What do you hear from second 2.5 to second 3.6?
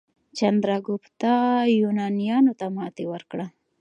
ته ماتې ورکړه.